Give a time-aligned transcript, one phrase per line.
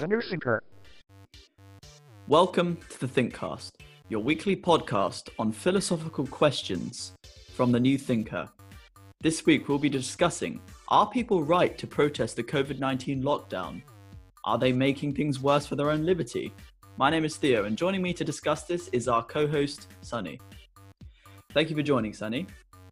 [0.00, 0.62] The New Thinker.
[2.26, 3.72] Welcome to the Thinkcast,
[4.08, 7.12] your weekly podcast on philosophical questions
[7.52, 8.48] from the New Thinker.
[9.20, 10.58] This week we'll be discussing
[10.88, 13.82] Are people right to protest the COVID 19 lockdown?
[14.44, 16.50] Are they making things worse for their own liberty?
[16.96, 20.40] My name is Theo, and joining me to discuss this is our co host, Sunny.
[21.52, 22.46] Thank you for joining, Sunny.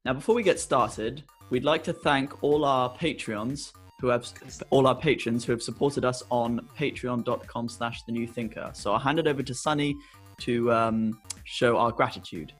[0.04, 4.26] Now, before we get started, we'd like to thank all our Patreons who have
[4.70, 8.98] all our patrons who have supported us on patreon.com slash the new thinker so i'll
[8.98, 9.96] hand it over to sunny
[10.38, 12.52] to um, show our gratitude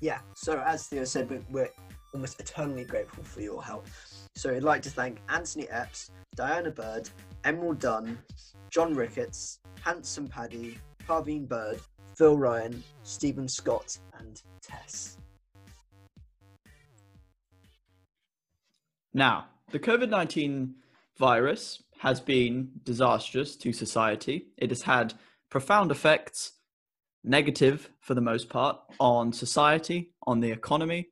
[0.00, 1.70] Yeah, so as Theo said, we're, we're
[2.14, 3.86] almost eternally grateful for your help.
[4.36, 7.10] So I'd like to thank Anthony Epps, Diana Bird,
[7.44, 8.18] Emerald Dunn,
[8.70, 11.80] John Ricketts, Handsome Paddy, Parveen Bird,
[12.16, 15.16] Phil Ryan, Stephen Scott, and Tess.
[19.14, 20.72] now the covid-19
[21.18, 24.46] virus has been disastrous to society.
[24.56, 25.14] It has had
[25.50, 26.52] profound effects
[27.24, 31.08] negative for the most part on society on the economy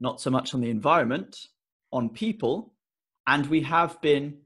[0.00, 1.38] not so much on the environment
[1.92, 2.74] on people
[3.28, 4.36] and we have been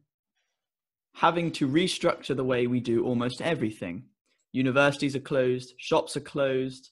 [1.14, 4.04] having to restructure the way we do almost everything.
[4.52, 6.90] Universities are closed shops are closed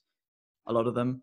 [0.67, 1.23] a lot of them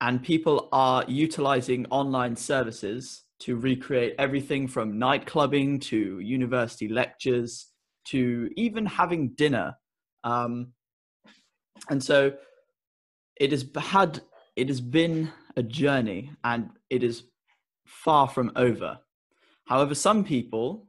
[0.00, 7.66] and people are utilizing online services to recreate everything from night clubbing to university lectures
[8.06, 9.76] to even having dinner.
[10.22, 10.72] Um,
[11.88, 12.34] and so
[13.36, 14.20] it has had
[14.56, 17.24] it has been a journey and it is
[17.86, 18.98] far from over.
[19.66, 20.86] However some people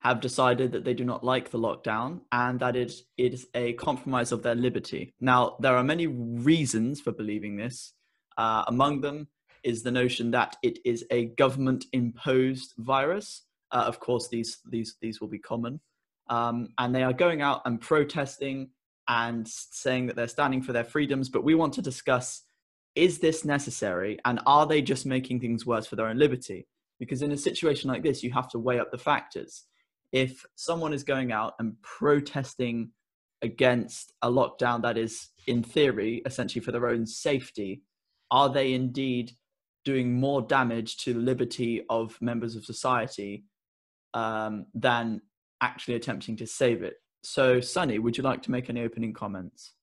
[0.00, 4.32] have decided that they do not like the lockdown and that it is a compromise
[4.32, 5.14] of their liberty.
[5.20, 7.92] Now there are many reasons for believing this.
[8.38, 9.28] Uh, among them
[9.64, 14.96] is the notion that it is a government imposed virus uh, of course these these
[15.00, 15.80] these will be common
[16.28, 18.70] um, and they are going out and protesting
[19.08, 21.28] and saying that they're standing for their freedoms.
[21.28, 22.42] But we want to discuss
[22.94, 26.66] is this necessary and are they just making things worse for their own liberty?
[26.98, 29.64] Because in a situation like this, you have to weigh up the factors.
[30.12, 32.90] If someone is going out and protesting
[33.40, 37.82] against a lockdown that is, in theory, essentially for their own safety,
[38.30, 39.32] are they indeed
[39.84, 43.44] doing more damage to the liberty of members of society
[44.14, 45.20] um, than
[45.60, 46.94] actually attempting to save it?
[47.22, 49.74] So, Sunny, would you like to make any opening comments?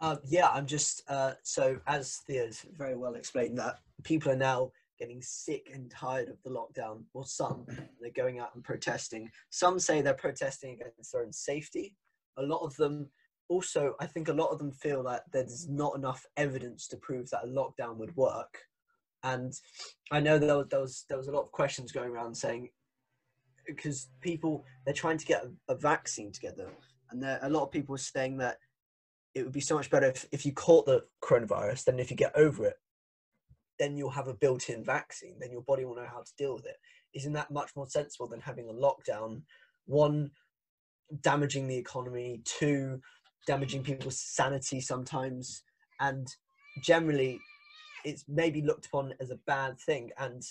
[0.00, 4.72] Um, yeah, I'm just uh, so as Theo's very well explained that people are now
[4.98, 7.66] getting sick and tired of the lockdown, or some
[8.00, 9.30] they're going out and protesting.
[9.50, 11.96] Some say they're protesting against their own safety.
[12.38, 13.10] A lot of them
[13.48, 17.28] also, I think, a lot of them feel that there's not enough evidence to prove
[17.30, 18.62] that a lockdown would work.
[19.22, 19.52] And
[20.10, 22.70] I know there was there was, there was a lot of questions going around saying
[23.66, 26.70] because people they're trying to get a, a vaccine together,
[27.10, 28.58] and there a lot of people are saying that
[29.34, 32.16] it would be so much better if, if you caught the coronavirus than if you
[32.16, 32.76] get over it.
[33.78, 35.36] Then you'll have a built-in vaccine.
[35.38, 36.76] Then your body will know how to deal with it
[37.14, 39.42] isn't that much more sensible than having a lockdown?
[39.86, 40.30] One
[41.22, 42.42] damaging the economy.
[42.44, 43.00] Two
[43.46, 45.62] damaging people's sanity sometimes.
[46.00, 46.28] And
[46.82, 47.40] generally
[48.04, 50.42] it's maybe looked upon as a bad thing and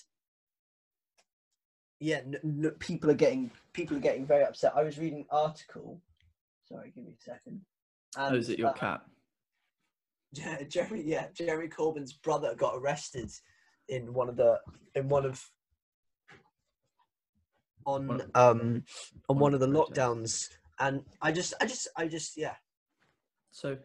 [2.00, 5.26] yeah n- n- people are getting people are getting very upset i was reading an
[5.32, 6.02] article
[6.68, 7.62] sorry give me a second
[8.18, 9.02] oh, is it your uh, cat?
[10.32, 11.02] Yeah, Jeremy.
[11.02, 13.32] Yeah, Jeremy Corbyn's brother got arrested
[13.88, 14.60] in one of the
[14.94, 15.44] in one of
[17.84, 18.84] on um
[19.28, 20.50] on one of the lockdowns,
[20.80, 22.54] and I just I just I just yeah
[23.52, 23.78] So,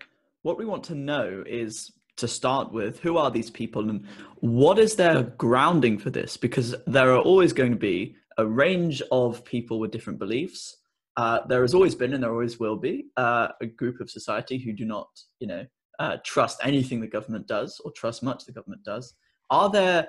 [0.42, 4.78] what we want to know is to start with who are these people and what
[4.78, 6.36] is their grounding for this?
[6.36, 10.76] Because there are always going to be a range of people with different beliefs.
[11.16, 14.58] Uh, there has always been and there always will be uh, a group of society
[14.58, 15.08] who do not,
[15.38, 15.64] you know,
[15.98, 19.14] uh, trust anything the government does or trust much the government does.
[19.50, 20.08] Are there?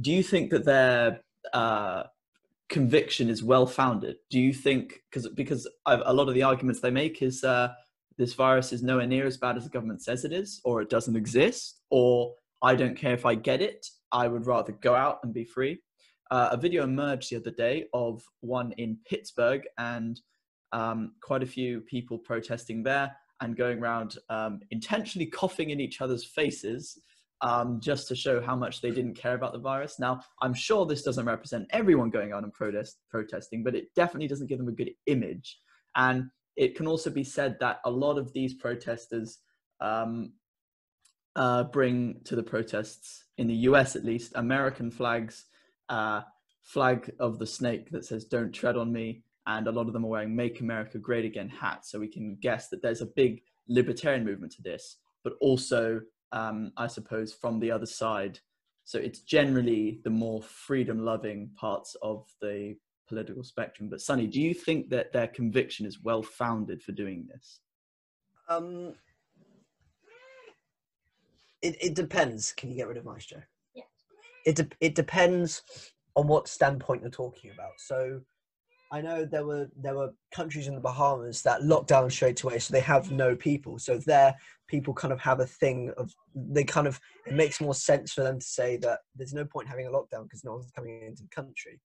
[0.00, 1.20] Do you think that their
[1.52, 2.04] uh,
[2.68, 4.16] conviction is well founded?
[4.30, 7.68] Do you think because because I've, a lot of the arguments they make is uh,
[8.20, 10.90] this virus is nowhere near as bad as the government says it is, or it
[10.90, 13.86] doesn't exist, or I don't care if I get it.
[14.12, 15.80] I would rather go out and be free.
[16.30, 20.20] Uh, a video emerged the other day of one in Pittsburgh and
[20.72, 26.02] um, quite a few people protesting there and going around um, intentionally coughing in each
[26.02, 27.00] other's faces
[27.40, 29.98] um, just to show how much they didn't care about the virus.
[29.98, 34.28] Now, I'm sure this doesn't represent everyone going out and protest protesting, but it definitely
[34.28, 35.58] doesn't give them a good image.
[35.96, 39.38] And it can also be said that a lot of these protesters
[39.80, 40.34] um,
[41.34, 45.46] uh, bring to the protests in the US, at least, American flags,
[45.88, 46.20] uh,
[46.60, 50.04] flag of the snake that says "Don't tread on me," and a lot of them
[50.04, 51.90] are wearing "Make America Great Again" hats.
[51.90, 56.02] So we can guess that there's a big libertarian movement to this, but also,
[56.32, 58.38] um, I suppose, from the other side.
[58.84, 62.76] So it's generally the more freedom-loving parts of the
[63.10, 63.88] political spectrum.
[63.90, 67.60] But Sunny, do you think that their conviction is well founded for doing this?
[68.48, 68.94] Um,
[71.60, 72.52] it, it depends.
[72.52, 73.42] Can you get rid of Maestro?
[73.74, 73.82] Yeah.
[74.46, 75.62] It, de- it depends
[76.14, 77.72] on what standpoint you're talking about.
[77.78, 78.20] So
[78.92, 82.58] I know there were there were countries in the Bahamas that locked down straight away,
[82.58, 83.78] so they have no people.
[83.78, 84.34] So there,
[84.68, 88.22] people kind of have a thing of they kind of it makes more sense for
[88.22, 91.22] them to say that there's no point having a lockdown because no one's coming into
[91.22, 91.80] the country.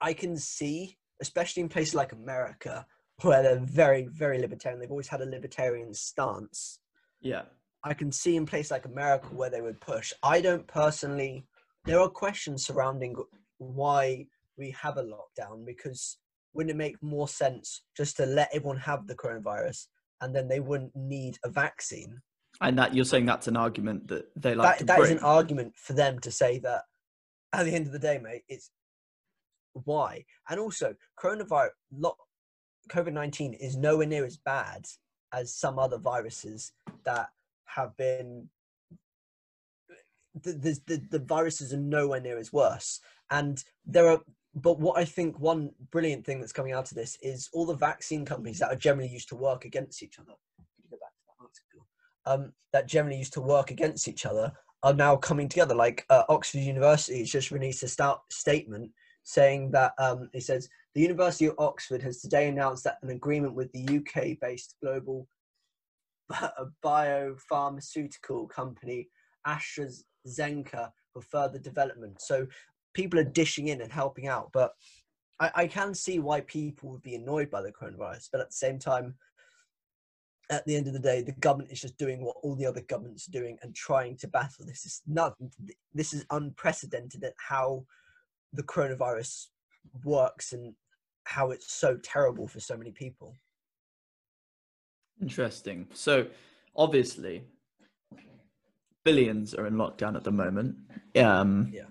[0.00, 2.86] I can see, especially in places like America,
[3.22, 4.80] where they're very very libertarian.
[4.80, 6.80] They've always had a libertarian stance.
[7.20, 7.42] Yeah.
[7.82, 10.12] I can see in places like America where they would push.
[10.22, 11.46] I don't personally.
[11.86, 13.16] There are questions surrounding
[13.58, 14.26] why
[14.58, 16.18] we have a lockdown because
[16.52, 19.86] wouldn't it make more sense just to let everyone have the coronavirus
[20.20, 22.20] and then they wouldn't need a vaccine?
[22.60, 25.74] And that you're saying that's an argument that they like That, that is an argument
[25.76, 26.82] for them to say that
[27.52, 28.70] at the end of the day, mate, it's
[29.72, 30.24] why.
[30.48, 31.70] And also, coronavirus,
[32.88, 34.86] COVID 19 is nowhere near as bad
[35.32, 36.72] as some other viruses
[37.04, 37.28] that
[37.66, 38.48] have been.
[40.42, 43.00] The, the, the, viruses are nowhere near as worse.
[43.32, 44.20] And there are
[44.54, 47.74] but what I think one brilliant thing that's coming out of this is all the
[47.74, 50.32] vaccine companies that are generally used to work against each other.
[50.90, 52.30] That.
[52.30, 54.52] Um, that generally used to work against each other
[54.82, 55.74] are now coming together.
[55.74, 58.90] Like uh, Oxford University has just released a stout statement
[59.30, 63.54] saying that um, it says the University of Oxford has today announced that an agreement
[63.54, 65.28] with the UK-based global
[66.84, 69.08] biopharmaceutical company
[69.46, 72.20] AstraZeneca for further development.
[72.20, 72.46] So
[72.92, 74.72] people are dishing in and helping out, but
[75.38, 78.28] I, I can see why people would be annoyed by the coronavirus.
[78.32, 79.14] But at the same time,
[80.50, 82.82] at the end of the day, the government is just doing what all the other
[82.82, 84.84] governments are doing and trying to battle this.
[84.84, 85.36] Is not
[85.94, 87.84] this is unprecedented at how
[88.52, 89.46] the coronavirus
[90.04, 90.74] works and
[91.24, 93.36] how it's so terrible for so many people.
[95.20, 95.86] Interesting.
[95.92, 96.26] So,
[96.74, 97.44] obviously,
[99.04, 100.76] billions are in lockdown at the moment.
[101.16, 101.84] Um, Yeah.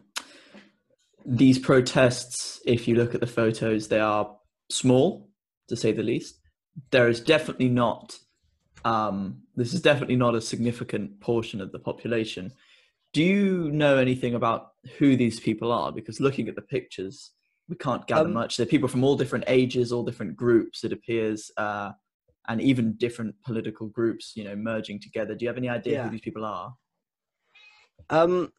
[1.26, 4.36] These protests, if you look at the photos, they are
[4.72, 5.30] small,
[5.68, 6.40] to say the least.
[6.92, 8.18] There is definitely not.
[8.86, 12.54] Um, this is definitely not a significant portion of the population.
[13.14, 15.92] Do you know anything about who these people are?
[15.92, 17.32] Because looking at the pictures,
[17.68, 18.58] we can't gather Um, much.
[18.58, 20.84] They're people from all different ages, all different groups.
[20.84, 21.52] It appears.
[21.58, 21.92] Uh,
[22.48, 25.36] and even different political groups, you know, merging together.
[25.36, 26.04] Do you have any idea Yeah.
[26.06, 26.74] who these people are?
[28.10, 28.52] Um,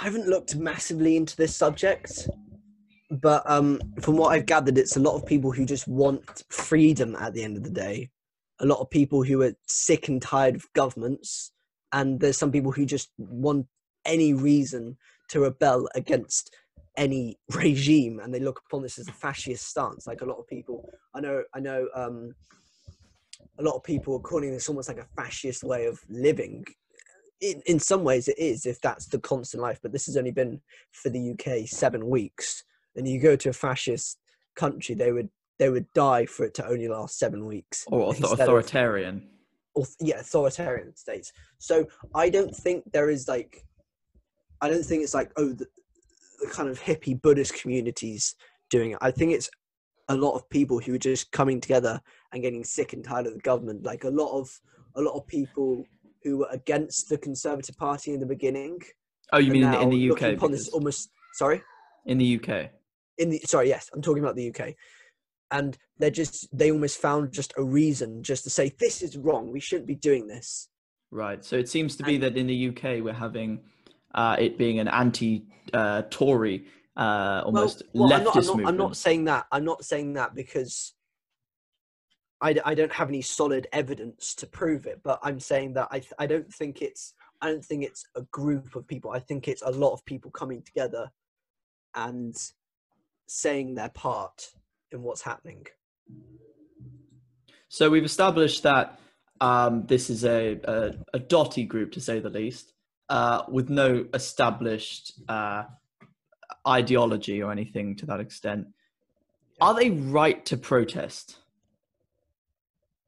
[0.00, 2.26] I haven't looked massively into this subject,
[3.10, 7.14] but um, from what I've gathered, it's a lot of people who just want freedom
[7.16, 8.10] at the end of the day.
[8.60, 11.52] A lot of people who are sick and tired of governments,
[11.96, 13.66] and there's some people who just want
[14.04, 14.96] any reason
[15.30, 16.54] to rebel against
[16.96, 20.06] any regime, and they look upon this as a fascist stance.
[20.06, 22.34] Like a lot of people, I know, I know, um,
[23.58, 26.64] a lot of people are calling this almost like a fascist way of living
[27.40, 30.30] in, in some ways it is if that's the constant life but this has only
[30.30, 30.60] been
[30.92, 32.64] for the uk seven weeks
[32.96, 34.18] and you go to a fascist
[34.54, 38.22] country they would they would die for it to only last seven weeks Or of-
[38.22, 39.20] authoritarian?
[39.20, 39.35] auth-
[40.00, 43.64] yeah authoritarian states so i don't think there is like
[44.62, 45.66] i don't think it's like oh the,
[46.40, 48.34] the kind of hippie buddhist communities
[48.70, 49.50] doing it i think it's
[50.08, 52.00] a lot of people who are just coming together
[52.32, 54.48] and getting sick and tired of the government like a lot of
[54.94, 55.84] a lot of people
[56.22, 58.78] who were against the conservative party in the beginning
[59.32, 60.22] Oh, you mean in the, in the UK?
[60.36, 61.60] upon this almost sorry
[62.06, 62.70] In the UK.
[63.18, 64.72] in the sorry yes i'm talking about the uk
[65.50, 69.50] and they're just they almost found just a reason just to say this is wrong
[69.52, 70.68] we shouldn't be doing this
[71.12, 71.44] Right.
[71.44, 73.60] So it seems to be And- that in the UK we're having
[74.14, 78.46] uh, it being an anti uh, tory uh, almost well, leftist I'm, not, I'm, not,
[78.46, 78.68] movement.
[78.68, 80.94] I'm not saying that i'm not saying that because
[82.40, 85.88] I, d- I don't have any solid evidence to prove it but i'm saying that
[85.90, 87.12] I, th- I don't think it's
[87.42, 90.30] i don't think it's a group of people i think it's a lot of people
[90.30, 91.10] coming together
[91.94, 92.34] and
[93.26, 94.48] saying their part
[94.92, 95.66] in what's happening
[97.68, 98.98] So we've established that
[99.40, 102.72] um, this is a, a, a dotty group, to say the least,
[103.08, 105.64] uh, with no established uh,
[106.66, 108.68] ideology or anything to that extent.
[109.60, 111.38] Are they right to protest?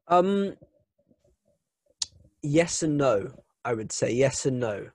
[0.07, 0.55] Um,
[2.41, 3.31] yes and no.
[3.63, 4.89] I would say yes and no.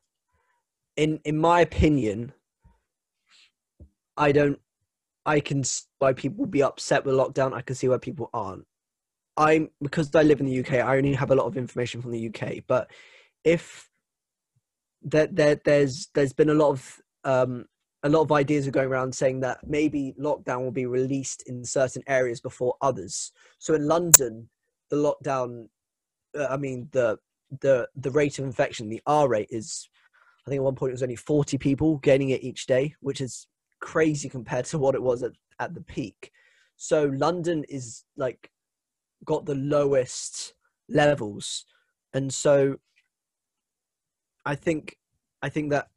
[0.97, 2.33] In in my opinion,
[4.17, 4.59] I don't.
[5.27, 7.55] I can see why people will be upset with lockdown.
[7.55, 8.67] I can see why people aren't.
[9.37, 10.75] I'm because I live in the UK.
[10.75, 12.65] I only have a lot of information from the UK.
[12.67, 12.91] But
[13.43, 13.89] if
[15.03, 17.67] there, there there's there's been a lot of um,
[18.03, 21.65] a lot of ideas are going around saying that maybe lockdown will be released in
[21.65, 23.33] certain areas before others.
[23.59, 24.51] So in London,
[24.91, 25.69] the lockdown,
[26.39, 27.19] uh, I mean the
[27.61, 29.89] the the rate of infection, the R rate is,
[30.47, 33.21] I think at one point it was only 40 people gaining it each day, which
[33.21, 33.47] is
[33.85, 36.33] crazy compared to what it was at, at the peak.
[36.77, 38.51] So London is like
[39.27, 40.55] got the lowest
[40.89, 41.67] levels,
[42.15, 42.77] and so
[44.45, 44.97] I think
[45.43, 45.89] I think that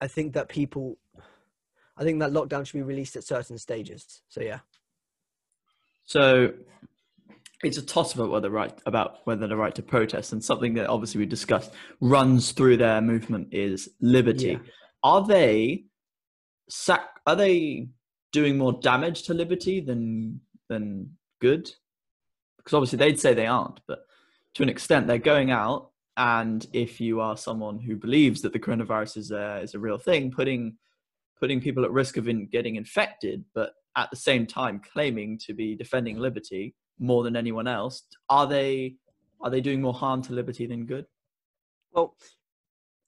[0.00, 0.98] I think that people
[1.96, 4.22] I think that lockdown should be released at certain stages.
[4.28, 4.60] So yeah.
[6.04, 6.52] So
[7.62, 10.86] it's a toss about whether right about whether the right to protest and something that
[10.86, 14.52] obviously we discussed runs through their movement is liberty.
[14.52, 14.58] Yeah.
[15.02, 15.84] Are they
[16.70, 17.88] sac- are they
[18.32, 21.10] doing more damage to liberty than than
[21.40, 21.70] good?
[22.56, 24.00] Because obviously they'd say they aren't, but
[24.54, 28.58] to an extent they're going out and if you are someone who believes that the
[28.58, 30.76] coronavirus is a, is a real thing, putting
[31.40, 35.54] putting people at risk of in getting infected, but at the same time claiming to
[35.54, 38.96] be defending liberty more than anyone else, are they
[39.40, 41.06] are they doing more harm to liberty than good?
[41.92, 42.14] Well,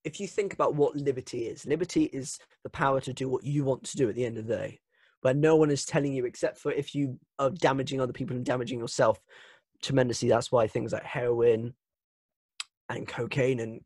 [0.04, 3.64] if you think about what liberty is, liberty is the power to do what you
[3.64, 4.80] want to do at the end of the day,
[5.21, 8.44] where no one is telling you, except for if you are damaging other people and
[8.44, 9.21] damaging yourself
[9.82, 10.28] tremendously.
[10.28, 11.75] That's why things like heroin
[12.88, 13.80] and cocaine and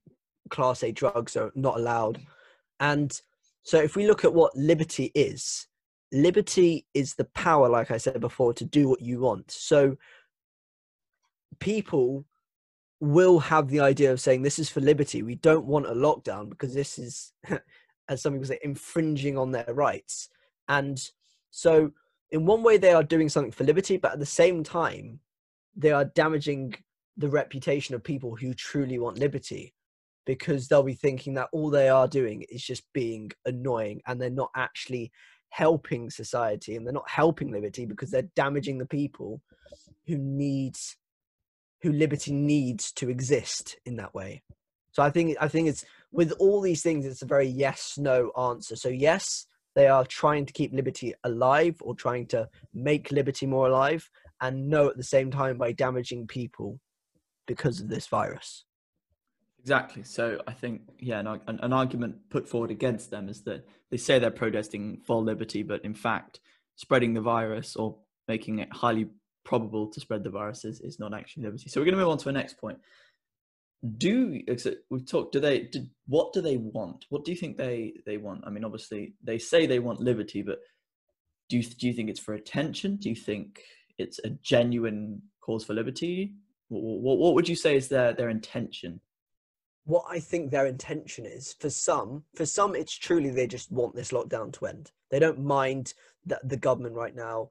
[0.50, 2.20] class A drugs are not allowed.
[2.80, 3.18] And
[3.62, 5.66] so, if we look at what liberty is,
[6.12, 9.50] liberty is the power, like I said before, to do what you want.
[9.50, 9.96] So,
[11.58, 12.24] people
[13.00, 15.22] will have the idea of saying this is for liberty.
[15.22, 17.32] We don't want a lockdown because this is,
[18.08, 20.28] as some people say, infringing on their rights.
[20.68, 21.02] And
[21.50, 21.92] so,
[22.30, 25.20] in one way, they are doing something for liberty, but at the same time,
[25.76, 26.74] they are damaging
[27.16, 29.74] the reputation of people who truly want liberty
[30.26, 34.28] because they'll be thinking that all they are doing is just being annoying and they're
[34.28, 35.12] not actually
[35.50, 39.40] helping society and they're not helping liberty because they're damaging the people
[40.06, 40.96] who needs
[41.82, 44.42] who liberty needs to exist in that way
[44.92, 48.30] so i think i think it's with all these things it's a very yes no
[48.36, 53.46] answer so yes they are trying to keep liberty alive or trying to make liberty
[53.46, 56.80] more alive and no at the same time by damaging people
[57.46, 58.64] because of this virus.
[59.60, 60.02] Exactly.
[60.02, 64.18] So I think, yeah, an, an, argument put forward against them is that they say
[64.18, 66.40] they're protesting for liberty, but in fact,
[66.76, 67.96] spreading the virus or
[68.28, 69.08] making it highly
[69.46, 71.68] probable to spread the virus is, is not actually liberty.
[71.70, 72.78] So we're going to move on to the next point.
[73.96, 74.40] Do
[74.90, 75.32] we've talked?
[75.32, 75.60] Do they?
[75.60, 77.06] Do, what do they want?
[77.08, 78.42] What do you think they they want?
[78.46, 80.58] I mean, obviously they say they want liberty, but
[81.48, 82.96] do you do you think it's for attention?
[82.96, 83.62] Do you think
[83.98, 86.34] it's a genuine cause for liberty?
[86.68, 89.00] What, what would you say is their, their intention?
[89.84, 93.94] What I think their intention is for some, for some, it's truly they just want
[93.94, 94.90] this lockdown to end.
[95.10, 97.50] They don't mind that the government right now.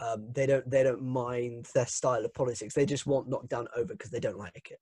[0.00, 0.68] Um, they don't.
[0.68, 2.74] They don't mind their style of politics.
[2.74, 4.80] They just want lockdown over because they don't like it.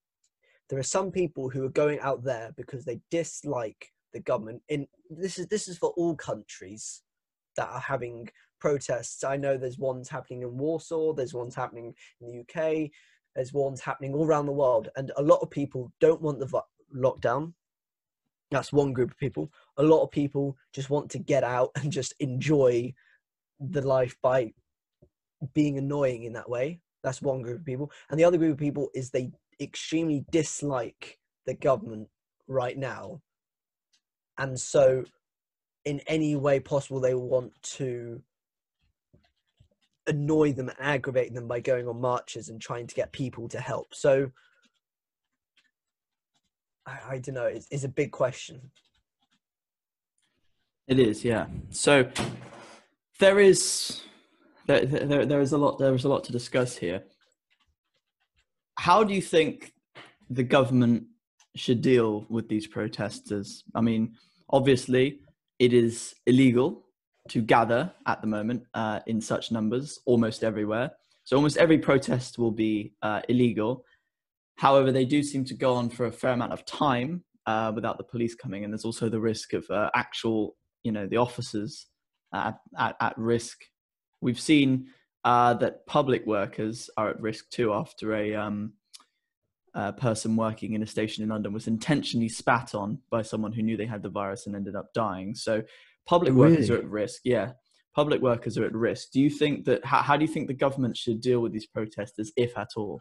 [0.69, 4.61] There are some people who are going out there because they dislike the government.
[4.69, 7.03] In this is this is for all countries
[7.55, 8.29] that are having
[8.59, 9.23] protests.
[9.23, 11.13] I know there's ones happening in Warsaw.
[11.13, 12.89] There's ones happening in the UK.
[13.35, 16.61] There's ones happening all around the world, and a lot of people don't want the
[16.95, 17.53] lockdown.
[18.51, 19.51] That's one group of people.
[19.77, 22.93] A lot of people just want to get out and just enjoy
[23.59, 24.53] the life by
[25.53, 26.79] being annoying in that way.
[27.03, 27.91] That's one group of people.
[28.09, 32.07] And the other group of people is they extremely dislike the government
[32.47, 33.21] right now.
[34.37, 35.05] And so,
[35.85, 38.21] in any way possible, they want to
[40.07, 43.93] annoy them aggravate them by going on marches and trying to get people to help.
[43.93, 44.31] So
[46.85, 47.45] I, I don't know.
[47.45, 48.71] It's, it's a big question.
[50.87, 51.47] It is, yeah.
[51.71, 52.07] So
[53.19, 54.01] there is
[54.67, 57.03] there, there there is a lot there is a lot to discuss here.
[58.77, 59.73] How do you think
[60.29, 61.05] the government
[61.55, 63.63] should deal with these protesters?
[63.73, 64.15] I mean,
[64.49, 65.19] obviously,
[65.59, 66.85] it is illegal
[67.29, 70.91] to gather at the moment uh, in such numbers almost everywhere.
[71.23, 73.83] So almost every protest will be uh, illegal.
[74.57, 77.97] However, they do seem to go on for a fair amount of time uh, without
[77.97, 81.87] the police coming, and there's also the risk of uh, actual, you know, the officers
[82.33, 83.63] at, at, at risk.
[84.25, 84.87] We've seen
[85.23, 88.73] uh, that public workers are at risk too after a um,
[89.97, 93.77] person working in a station in London was intentionally spat on by someone who knew
[93.77, 95.35] they had the virus and ended up dying.
[95.35, 95.61] So
[96.07, 97.21] public workers are at risk.
[97.23, 97.51] Yeah,
[97.93, 99.11] public workers are at risk.
[99.11, 99.85] Do you think that?
[99.85, 102.99] How, how do you think the government should deal with these protesters, if at all?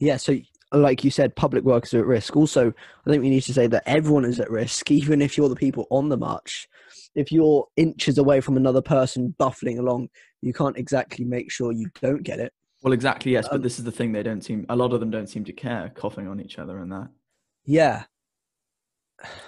[0.00, 0.38] Yeah, so
[0.72, 2.36] like you said, public workers are at risk.
[2.36, 2.74] Also,
[3.06, 5.56] I think we need to say that everyone is at risk, even if you're the
[5.56, 6.68] people on the march.
[7.14, 10.08] If you're inches away from another person buffling along,
[10.42, 12.52] you can't exactly make sure you don't get it.
[12.82, 13.32] Well, exactly.
[13.32, 14.12] Yes, but Um, this is the thing.
[14.12, 14.66] They don't seem.
[14.68, 17.08] A lot of them don't seem to care, coughing on each other and that.
[17.64, 18.04] Yeah,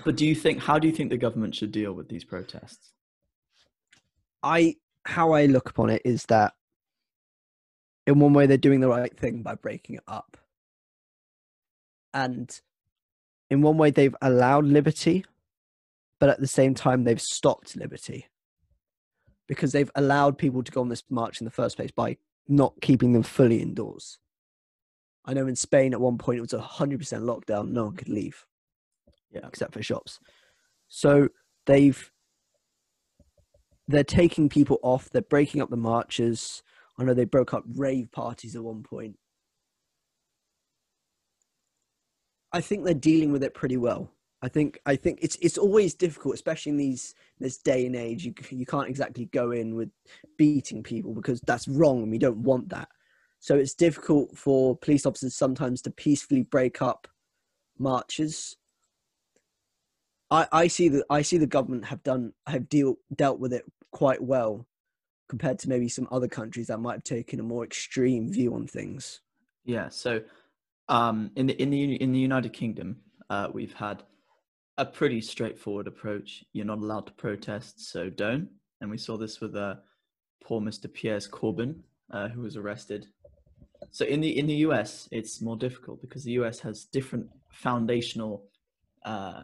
[0.04, 0.60] But do you think?
[0.60, 2.92] How do you think the government should deal with these protests?
[4.42, 6.54] I how I look upon it is that
[8.06, 10.36] in one way they're doing the right thing by breaking it up.
[12.14, 12.58] And
[13.50, 15.24] in one way they've allowed liberty,
[16.20, 18.26] but at the same time they've stopped liberty.
[19.48, 22.16] Because they've allowed people to go on this march in the first place by
[22.48, 24.18] not keeping them fully indoors.
[25.24, 27.96] I know in Spain at one point it was a hundred percent lockdown, no one
[27.96, 28.44] could leave
[29.32, 29.46] Yeah.
[29.46, 30.18] except for shops.
[30.88, 31.28] So
[31.66, 32.10] they've
[33.88, 35.10] they're taking people off.
[35.10, 36.62] They're breaking up the marches.
[36.98, 39.16] I know they broke up rave parties at one point.
[42.52, 44.10] I think they're dealing with it pretty well.
[44.46, 48.24] I think I think it's it's always difficult, especially in these this day and age.
[48.24, 49.90] You you can't exactly go in with
[50.36, 52.88] beating people because that's wrong, and we don't want that.
[53.40, 57.08] So it's difficult for police officers sometimes to peacefully break up
[57.78, 58.56] marches
[60.30, 63.64] I, I see that I see the government have done have deal dealt with it
[63.92, 64.66] quite well
[65.28, 68.66] compared to maybe some other countries that might have taken a more extreme view on
[68.66, 69.20] things.
[69.64, 69.88] Yeah.
[69.88, 70.22] So,
[70.88, 72.98] um, in the in the in the United Kingdom,
[73.30, 74.02] uh, we've had
[74.78, 76.44] a pretty straightforward approach.
[76.52, 78.48] You're not allowed to protest, so don't.
[78.80, 79.76] And we saw this with uh,
[80.42, 80.92] poor Mr.
[80.92, 81.76] Piers Corbyn,
[82.10, 83.06] uh, who was arrested.
[83.90, 88.44] So in the in the US, it's more difficult because the US has different foundational
[89.04, 89.42] uh,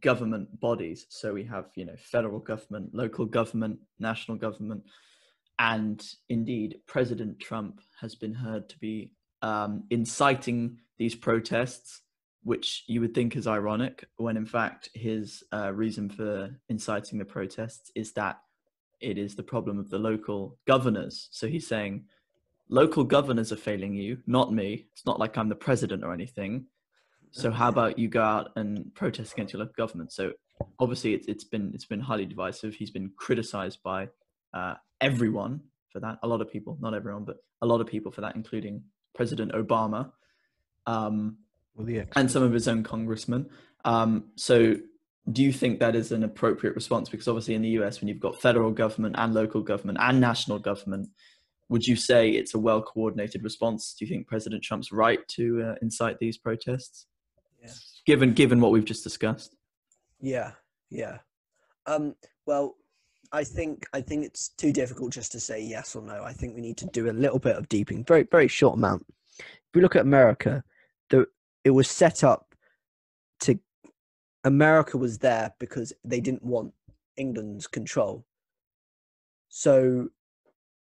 [0.00, 1.06] government bodies.
[1.08, 4.82] So we have you know federal government, local government, national government,
[5.58, 12.00] and indeed President Trump has been heard to be um, inciting these protests,
[12.42, 17.24] which you would think is ironic, when in fact his uh, reason for inciting the
[17.24, 18.40] protests is that
[19.00, 21.28] it is the problem of the local governors.
[21.30, 22.04] So he's saying
[22.68, 24.86] local governors are failing you, not me.
[24.92, 26.66] It's not like I'm the president or anything.
[27.32, 30.12] So how about you go out and protest against your local government?
[30.12, 30.32] So
[30.78, 32.74] obviously it's it's been it's been highly divisive.
[32.74, 34.08] He's been criticized by
[34.52, 36.18] uh, everyone for that.
[36.22, 38.82] A lot of people, not everyone, but a lot of people for that, including
[39.14, 40.10] President Obama
[40.86, 41.36] um,
[41.74, 43.48] Well, yeah, and some of his own congressmen.
[43.84, 44.76] Um, so
[45.30, 47.08] do you think that is an appropriate response?
[47.08, 50.58] Because obviously in the US, when you've got federal government and local government and national
[50.58, 51.08] government,
[51.68, 53.94] would you say it's a well coordinated response?
[53.98, 57.06] Do you think President Trump's right to uh, incite these protests?
[57.62, 57.70] Yeah.
[58.06, 59.56] Given given what we've just discussed.
[60.20, 60.52] yeah,
[60.90, 61.18] yeah.
[61.86, 62.14] Um,
[62.46, 62.76] well,
[63.32, 66.24] I think I think it's too difficult just to say yes or no.
[66.24, 69.06] I think we need to do a little bit of deeping, very very short amount.
[69.38, 70.64] If we look at America,
[71.10, 71.26] the
[71.64, 72.54] it was set up
[73.40, 73.58] to
[74.44, 76.72] America was there because they didn't want
[77.16, 78.24] England's control.
[79.48, 80.08] So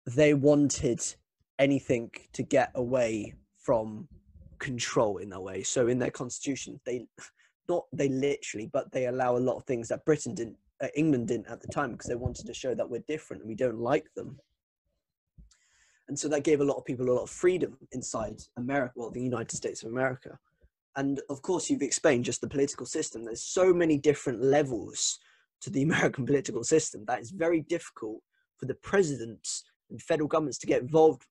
[0.07, 1.01] they wanted
[1.59, 4.09] anything to get away from
[4.59, 5.63] control in a way.
[5.63, 7.07] So in their constitution, they
[7.69, 11.29] not they literally, but they allow a lot of things that Britain didn't, uh, England
[11.29, 13.79] didn't at the time because they wanted to show that we're different and we don't
[13.79, 14.39] like them.
[16.09, 19.11] And so that gave a lot of people a lot of freedom inside America, well,
[19.11, 20.39] the United States of America.
[20.97, 23.25] And of course, you've explained just the political system.
[23.25, 25.19] There's so many different levels
[25.63, 28.21] to the American political system that it's very difficult
[28.59, 31.27] for the presidents and federal governments to get involved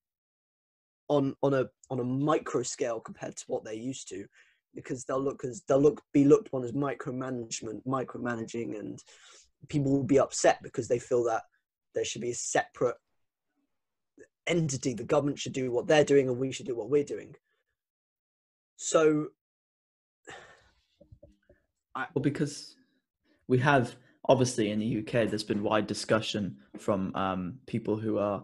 [1.07, 4.25] on on a on a micro scale compared to what they're used to
[4.73, 9.03] because they'll look as they'll look be looked upon as micromanagement micromanaging and
[9.67, 11.43] people will be upset because they feel that
[11.93, 12.95] there should be a separate
[14.47, 17.35] entity the government should do what they're doing and we should do what we're doing
[18.77, 19.27] so
[21.95, 22.75] Well, because
[23.47, 28.43] we have obviously in the UK, there's been wide discussion from um, people who are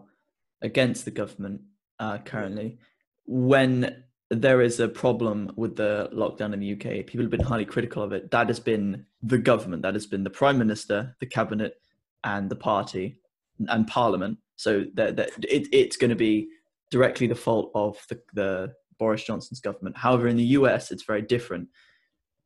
[0.62, 1.60] against the government
[1.98, 2.78] uh, currently.
[3.26, 7.64] When there is a problem with the lockdown in the UK, people have been highly
[7.64, 8.30] critical of it.
[8.30, 11.80] That has been the government, that has been the prime minister, the cabinet,
[12.24, 13.20] and the party
[13.68, 14.38] and parliament.
[14.56, 16.48] So that, that it, it's going to be
[16.90, 19.96] directly the fault of the, the Boris Johnson's government.
[19.96, 21.68] However, in the US, it's very different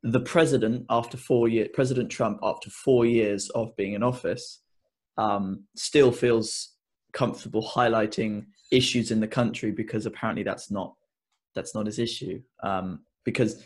[0.03, 4.61] the president after four years president trump after four years of being in office
[5.17, 6.73] um, still feels
[7.13, 10.93] comfortable highlighting issues in the country because apparently that's not
[11.55, 13.63] that's not his issue um, because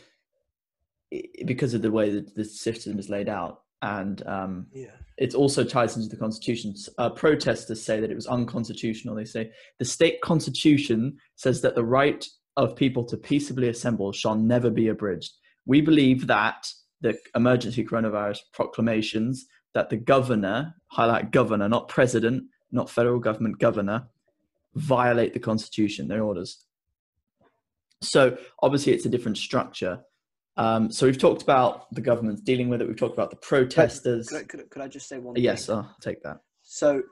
[1.45, 4.87] because of the way that the system is laid out and um, Yeah.
[5.17, 6.73] it also ties into the constitution.
[6.97, 9.15] Uh, protesters say that it was unconstitutional.
[9.15, 12.25] They say the state constitution says that the right
[12.57, 15.31] of people to peaceably assemble shall never be abridged.
[15.67, 22.89] We believe that the emergency coronavirus proclamations that the governor, highlight governor, not president, not
[22.89, 24.07] federal government, governor,
[24.73, 26.65] violate the constitution, their orders.
[28.01, 29.99] So obviously it's a different structure.
[30.55, 32.87] Um, so we've talked about the government's dealing with it.
[32.87, 34.29] We've talked about the protesters.
[34.29, 35.35] Could I, could, I- could I just say one?
[35.35, 35.75] Yes, thing?
[35.75, 36.39] I'll take that.
[36.63, 37.03] So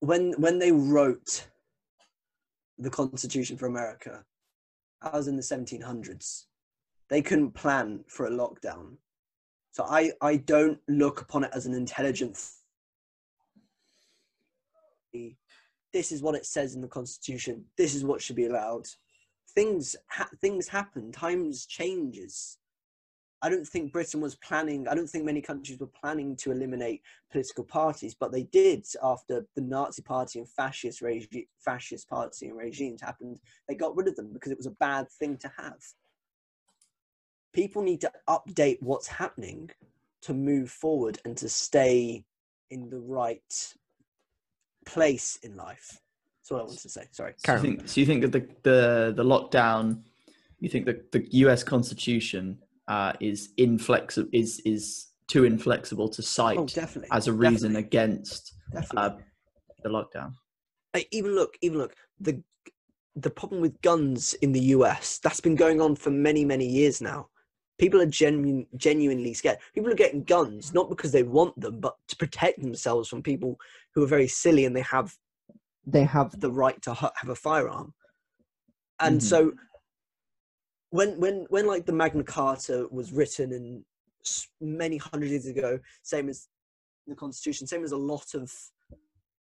[0.00, 1.46] when when they wrote
[2.78, 4.24] the Constitution for America,
[5.02, 6.44] that was in the 1700s.
[7.10, 8.96] They couldn't plan for a lockdown.
[9.72, 12.38] So I I don't look upon it as an intelligent.
[15.12, 15.36] th-
[15.92, 17.64] This is what it says in the Constitution.
[17.76, 18.86] This is what should be allowed.
[19.54, 21.12] Things ha- things happen.
[21.12, 22.58] Times changes.
[23.42, 24.88] I don't think Britain was planning.
[24.88, 29.46] I don't think many countries were planning to eliminate political parties, but they did after
[29.54, 33.40] the Nazi Party and fascist regi- fascist party and regimes happened.
[33.68, 35.78] They got rid of them because it was a bad thing to have.
[37.54, 39.70] People need to update what's happening
[40.22, 42.24] to move forward and to stay
[42.70, 43.74] in the right
[44.84, 46.00] place in life.
[46.40, 47.04] That's what I wanted to say.
[47.12, 47.34] Sorry.
[47.38, 50.02] So you, think, so you think that the, the, the lockdown,
[50.60, 56.58] you think that the US Constitution uh, is inflexible, is, is too inflexible to cite
[56.58, 56.66] Oh,
[57.12, 58.98] as a reason definitely, against definitely.
[58.98, 59.16] uh,
[59.82, 60.32] the lockdown?
[60.92, 62.42] Like, even look, even look, the
[63.16, 67.00] the problem with guns in the US that's been going on for many, many years
[67.00, 67.28] now.
[67.78, 69.58] People are genuine, genuinely scared.
[69.74, 73.58] People are getting guns not because they want them, but to protect themselves from people
[73.94, 75.16] who are very silly and they have
[75.86, 77.92] they have the right to ha- have a firearm.
[79.00, 79.22] And Mhm.
[79.22, 79.52] so,
[80.90, 83.84] when when when like the Magna Carta was written in
[84.24, 86.48] s- many hundred years ago, same as
[87.06, 88.50] the Constitution, same as a lot of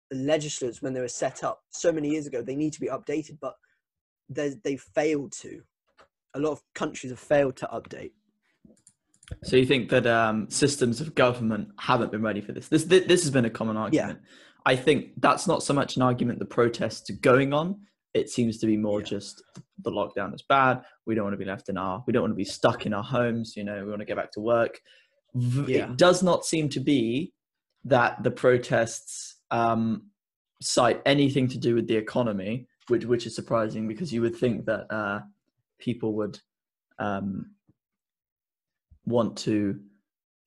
[0.10, 2.88] the legislators when they were set up so many years ago they need to be
[2.88, 3.56] updated but
[4.30, 5.63] they they failed to
[6.36, 8.12] a lot of countries have failed to update
[9.43, 12.67] So you think that um, systems of government haven't been ready for this?
[12.67, 14.19] This this, this has been a common argument.
[14.65, 16.39] I think that's not so much an argument.
[16.39, 17.81] The protests are going on.
[18.13, 19.05] It seems to be more Yeah.
[19.07, 19.43] just
[19.81, 20.83] the lockdown is bad.
[21.05, 22.03] We don't want to be left in our.
[22.05, 23.55] We don't want to be stuck in our homes.
[23.57, 24.79] You know, we want to get back to work.
[25.33, 25.91] Yeah.
[25.91, 27.33] It does not seem to be
[27.86, 30.09] that the protests um,
[30.62, 34.65] cite anything to do with the economy, which which is surprising because you would think
[34.65, 35.21] that uh,
[35.79, 36.39] people would
[36.99, 37.51] um,
[39.05, 39.79] want to,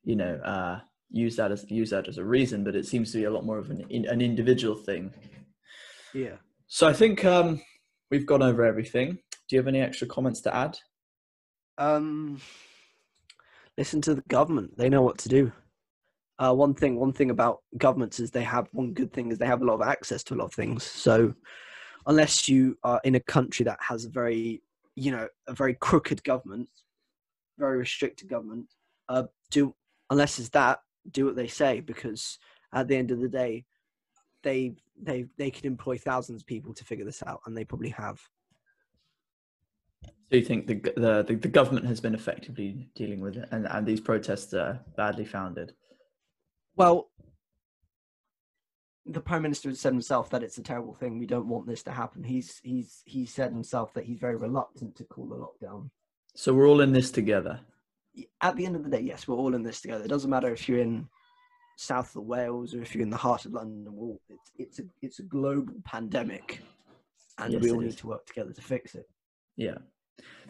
[0.05, 3.19] you know, uh, use that as use that as a reason, but it seems to
[3.19, 5.13] be a lot more of an in, an individual thing.
[6.15, 7.61] yeah So I think um,
[8.11, 9.19] we've gone over everything.
[9.49, 10.79] Do you have any extra comments to add?
[11.79, 12.41] um
[13.77, 15.53] listen to the government they know what to do
[16.39, 19.47] uh one thing one thing about governments is they have one good thing is they
[19.47, 21.35] have a lot of access to a lot of things so
[22.07, 24.63] unless you are in a country that has a very
[24.95, 26.69] you know a very crooked government
[27.59, 28.67] very restricted government
[29.09, 29.75] uh do
[30.11, 32.39] unless it's that do what they say because
[32.73, 33.65] at the end of the day
[34.43, 37.91] they they they can employ thousands of people to figure this out and they probably
[37.91, 38.21] have
[40.31, 43.67] So you think the the the, the government has been effectively dealing with it, and,
[43.69, 45.73] and these protests are badly founded?
[46.75, 47.11] Well,
[49.07, 51.19] the prime minister has said himself that it's a terrible thing.
[51.19, 52.25] We don't want this to happen.
[52.25, 55.91] He's he's he said himself that he's very reluctant to call a lockdown.
[56.37, 57.59] So we're all in this together.
[58.43, 60.05] At the end of the day, yes, we're all in this together.
[60.05, 61.09] It doesn't matter if you're in
[61.79, 63.87] south of Wales or if you're in the heart of London.
[63.89, 66.61] All, it's it's a it's a global pandemic,
[67.39, 67.97] and Yes, we all need is.
[67.97, 69.09] to work together to fix it.
[69.57, 69.79] Yeah.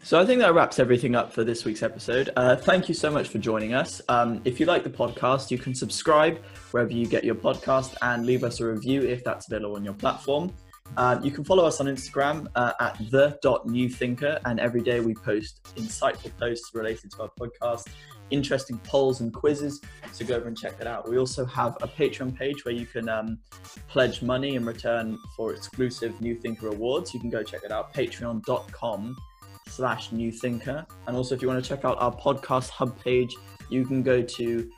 [0.02, 2.30] So I think that wraps everything up for this week's episode.
[2.36, 4.00] Uh, thank you so much for joining us.
[4.08, 6.38] Um, if you like the podcast, you can subscribe
[6.72, 9.94] wherever you get your podcast and leave us a review if that's available on your
[9.94, 10.52] platform.
[10.96, 15.60] Uh, you can follow us on Instagram uh, at the.newthinker, and every day we post
[15.76, 17.86] insightful posts related to our podcast,
[18.30, 19.80] interesting polls and quizzes.
[20.12, 21.08] So go over and check that out.
[21.08, 23.38] We also have a Patreon page where you can um,
[23.88, 27.12] pledge money in return for exclusive New Thinker awards.
[27.12, 29.16] You can go check it out, patreon.com
[29.68, 30.86] slash New Thinker.
[31.06, 33.36] And also, if you want to check out our podcast hub page,
[33.68, 34.70] you can go to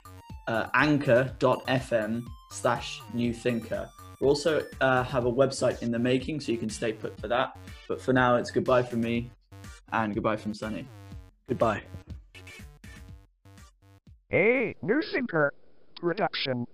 [0.48, 3.88] uh, anchor.fm slash New Thinker.
[4.20, 7.28] We also uh, have a website in the making, so you can stay put for
[7.28, 7.56] that.
[7.86, 9.30] But for now, it's goodbye from me
[9.92, 10.86] and goodbye from Sunny.
[11.48, 11.82] Goodbye.
[14.32, 15.52] A New Thinker
[16.00, 16.66] production.